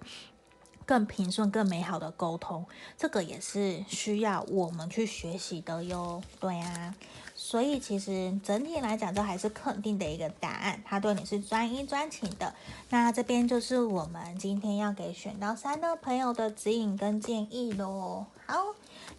[0.90, 2.66] 更平顺、更美好的沟通，
[2.98, 6.20] 这个也是需要我们去学习的哟。
[6.40, 6.92] 对啊，
[7.36, 10.82] 所以其实整体来讲，这还是肯定的一个答案。
[10.84, 12.52] 他对你是专一专情的。
[12.88, 18.26] 那这边就是我们今天要给选到三的朋友的指引跟建议喽。
[18.46, 18.56] 好，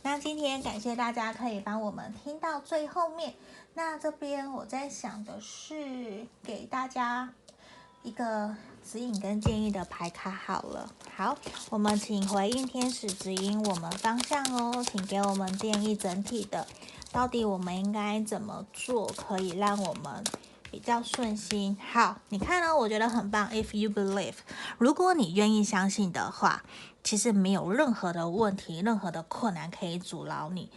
[0.01, 3.34] 那今天感谢大家可以帮我们听到最后面。
[3.76, 7.34] 那这边我在想的是给大家
[8.03, 8.57] 一个。
[8.84, 11.38] 指引跟建议的牌卡好了，好，
[11.69, 16.67] 我们请回应天使指引我们方向哦，请给我们建议整体的，
[17.11, 20.23] 到底我们应该怎么做可以让我们
[20.69, 21.77] 比较顺心？
[21.91, 23.49] 好，你看呢，我觉得很棒。
[23.49, 24.36] If you believe，
[24.77, 26.63] 如果你愿意相信的话，
[27.03, 30.69] 其实没有任何的问题，任何的困难可以阻挠你。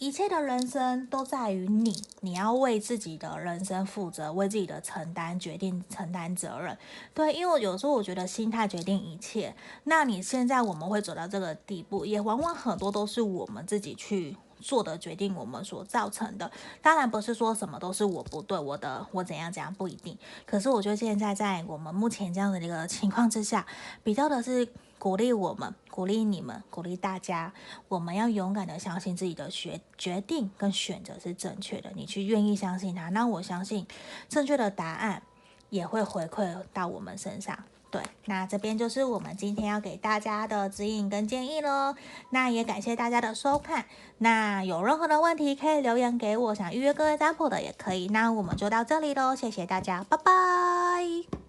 [0.00, 6.78] 一切的人生都在于你，你要为自己的人生负责，为自己的承担决定承担责任。
[7.12, 9.52] 对，因为有时候我觉得心态决定一切。
[9.82, 16.48] 那你现在我们会走到这个地步，也往往很多都是我们自己去做的决定，我们所造成的。
[16.80, 20.16] 当然不是说什么都是我不对，我的我怎样怎样不一定。
[20.46, 23.66] 可是我觉得现在在我们目前这样的一个情况之下，
[24.04, 24.68] 比较的是。
[24.98, 27.52] 鼓励我们，鼓励你们，鼓励大家，
[27.88, 31.92] 我们要勇敢的相信自己的决决定跟选择是正确的。
[31.94, 33.86] 你去愿意相信它，那我相信
[34.28, 35.22] 正确的答案
[35.70, 37.58] 也会回馈到我们身上。
[37.90, 41.94] 对，那这边就是我们今天要给大家的指引跟建议喽。
[42.28, 43.86] 那也感谢大家的收看。
[44.18, 48.08] 那有任何的问题可以留言给我，想预约各位占卜的也可以。
[48.08, 51.47] 那我们就到这里喽，谢谢大家，拜拜。